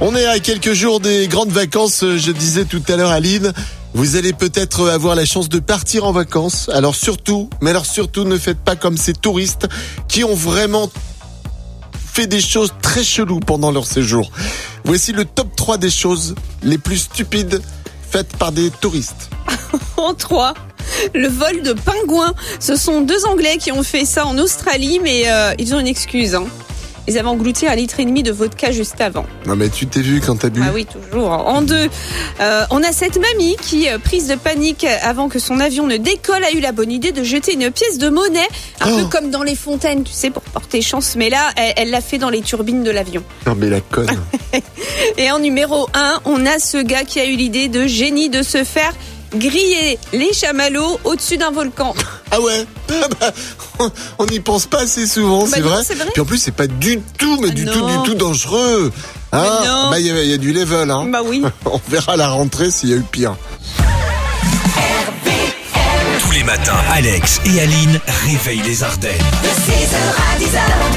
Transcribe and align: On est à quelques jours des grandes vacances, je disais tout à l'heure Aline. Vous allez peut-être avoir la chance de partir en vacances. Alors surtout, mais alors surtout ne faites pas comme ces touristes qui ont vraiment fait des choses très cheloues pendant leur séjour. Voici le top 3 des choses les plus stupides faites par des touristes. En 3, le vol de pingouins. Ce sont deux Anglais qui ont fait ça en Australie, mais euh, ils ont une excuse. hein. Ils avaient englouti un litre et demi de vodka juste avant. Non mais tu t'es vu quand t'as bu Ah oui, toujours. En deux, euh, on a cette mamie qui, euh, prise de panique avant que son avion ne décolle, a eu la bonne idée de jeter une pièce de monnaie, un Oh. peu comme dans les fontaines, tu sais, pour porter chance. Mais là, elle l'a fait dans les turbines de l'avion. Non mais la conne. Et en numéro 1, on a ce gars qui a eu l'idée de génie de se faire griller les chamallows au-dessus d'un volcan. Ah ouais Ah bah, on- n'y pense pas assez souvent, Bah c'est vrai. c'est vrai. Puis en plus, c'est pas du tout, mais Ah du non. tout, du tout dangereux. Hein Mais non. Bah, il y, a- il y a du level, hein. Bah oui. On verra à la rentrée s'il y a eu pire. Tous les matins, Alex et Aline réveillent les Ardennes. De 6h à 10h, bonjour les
On 0.00 0.14
est 0.14 0.26
à 0.26 0.38
quelques 0.40 0.74
jours 0.74 1.00
des 1.00 1.26
grandes 1.26 1.50
vacances, 1.50 2.04
je 2.04 2.30
disais 2.30 2.64
tout 2.66 2.82
à 2.88 2.96
l'heure 2.96 3.10
Aline. 3.10 3.52
Vous 3.94 4.16
allez 4.16 4.34
peut-être 4.34 4.90
avoir 4.90 5.14
la 5.14 5.24
chance 5.24 5.48
de 5.48 5.58
partir 5.58 6.04
en 6.04 6.12
vacances. 6.12 6.68
Alors 6.68 6.94
surtout, 6.94 7.48
mais 7.62 7.70
alors 7.70 7.86
surtout 7.86 8.24
ne 8.24 8.36
faites 8.36 8.58
pas 8.58 8.76
comme 8.76 8.98
ces 8.98 9.14
touristes 9.14 9.66
qui 10.06 10.22
ont 10.22 10.34
vraiment 10.34 10.90
fait 12.12 12.26
des 12.26 12.42
choses 12.42 12.74
très 12.82 13.02
cheloues 13.02 13.40
pendant 13.40 13.70
leur 13.72 13.86
séjour. 13.86 14.30
Voici 14.84 15.12
le 15.12 15.24
top 15.24 15.56
3 15.56 15.78
des 15.78 15.90
choses 15.90 16.34
les 16.62 16.78
plus 16.78 16.98
stupides 16.98 17.62
faites 18.10 18.36
par 18.36 18.52
des 18.52 18.70
touristes. 18.70 19.30
En 19.96 20.12
3, 20.12 20.52
le 21.14 21.26
vol 21.28 21.62
de 21.62 21.72
pingouins. 21.72 22.34
Ce 22.60 22.76
sont 22.76 23.00
deux 23.00 23.24
Anglais 23.24 23.56
qui 23.58 23.72
ont 23.72 23.82
fait 23.82 24.04
ça 24.04 24.26
en 24.26 24.36
Australie, 24.38 25.00
mais 25.02 25.22
euh, 25.26 25.54
ils 25.58 25.74
ont 25.74 25.80
une 25.80 25.86
excuse. 25.86 26.34
hein. 26.34 26.44
Ils 27.08 27.18
avaient 27.18 27.28
englouti 27.28 27.66
un 27.66 27.74
litre 27.74 28.00
et 28.00 28.04
demi 28.04 28.22
de 28.22 28.32
vodka 28.32 28.72
juste 28.72 29.00
avant. 29.00 29.26
Non 29.46 29.54
mais 29.56 29.68
tu 29.68 29.86
t'es 29.86 30.00
vu 30.00 30.20
quand 30.20 30.36
t'as 30.36 30.48
bu 30.48 30.60
Ah 30.64 30.70
oui, 30.74 30.86
toujours. 30.86 31.30
En 31.30 31.62
deux, 31.62 31.88
euh, 32.40 32.64
on 32.70 32.82
a 32.82 32.92
cette 32.92 33.18
mamie 33.20 33.56
qui, 33.62 33.88
euh, 33.88 33.98
prise 33.98 34.26
de 34.28 34.34
panique 34.34 34.84
avant 35.02 35.28
que 35.28 35.38
son 35.38 35.60
avion 35.60 35.86
ne 35.86 35.96
décolle, 35.96 36.42
a 36.44 36.52
eu 36.52 36.60
la 36.60 36.72
bonne 36.72 36.90
idée 36.90 37.12
de 37.12 37.22
jeter 37.22 37.54
une 37.54 37.70
pièce 37.70 37.98
de 37.98 38.08
monnaie, 38.08 38.40
un 38.80 38.90
Oh. 38.92 38.96
peu 38.98 39.04
comme 39.06 39.30
dans 39.30 39.42
les 39.42 39.54
fontaines, 39.56 40.04
tu 40.04 40.12
sais, 40.12 40.30
pour 40.30 40.42
porter 40.42 40.82
chance. 40.82 41.14
Mais 41.16 41.30
là, 41.30 41.50
elle 41.76 41.90
l'a 41.90 42.00
fait 42.00 42.18
dans 42.18 42.30
les 42.30 42.42
turbines 42.42 42.82
de 42.84 42.90
l'avion. 42.90 43.22
Non 43.46 43.54
mais 43.56 43.70
la 43.70 43.80
conne. 43.80 44.08
Et 45.18 45.30
en 45.30 45.38
numéro 45.38 45.88
1, 45.94 46.20
on 46.24 46.44
a 46.46 46.58
ce 46.58 46.78
gars 46.82 47.04
qui 47.04 47.20
a 47.20 47.26
eu 47.26 47.36
l'idée 47.36 47.68
de 47.68 47.86
génie 47.86 48.28
de 48.28 48.42
se 48.42 48.64
faire 48.64 48.92
griller 49.38 49.98
les 50.12 50.32
chamallows 50.32 50.98
au-dessus 51.04 51.36
d'un 51.36 51.50
volcan. 51.50 51.94
Ah 52.32 52.40
ouais 52.40 52.66
Ah 52.90 53.06
bah, 53.20 53.30
on- 54.18 54.26
n'y 54.26 54.40
pense 54.40 54.66
pas 54.66 54.80
assez 54.80 55.06
souvent, 55.06 55.44
Bah 55.44 55.50
c'est 55.54 55.60
vrai. 55.60 55.82
c'est 55.86 55.94
vrai. 55.94 56.08
Puis 56.12 56.20
en 56.20 56.24
plus, 56.24 56.38
c'est 56.38 56.50
pas 56.50 56.66
du 56.66 57.00
tout, 57.16 57.38
mais 57.40 57.48
Ah 57.50 57.54
du 57.54 57.64
non. 57.64 57.72
tout, 57.72 57.86
du 57.86 58.02
tout 58.10 58.14
dangereux. 58.16 58.92
Hein 59.32 59.42
Mais 59.62 59.66
non. 59.68 59.90
Bah, 59.90 60.00
il 60.00 60.06
y, 60.06 60.10
a- 60.10 60.22
il 60.24 60.30
y 60.30 60.34
a 60.34 60.36
du 60.36 60.52
level, 60.52 60.90
hein. 60.90 61.06
Bah 61.08 61.20
oui. 61.24 61.44
On 61.66 61.80
verra 61.88 62.14
à 62.14 62.16
la 62.16 62.28
rentrée 62.28 62.72
s'il 62.72 62.88
y 62.90 62.94
a 62.94 62.96
eu 62.96 63.02
pire. 63.12 63.36
Tous 66.20 66.32
les 66.32 66.42
matins, 66.42 66.76
Alex 66.92 67.40
et 67.44 67.60
Aline 67.60 68.00
réveillent 68.26 68.62
les 68.66 68.82
Ardennes. 68.82 69.12
De 69.42 69.48
6h 69.48 69.96
à 69.96 70.38
10h, 70.40 70.60
bonjour 70.80 70.94
les 70.94 70.95